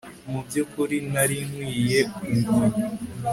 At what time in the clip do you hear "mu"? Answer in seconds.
0.31-0.39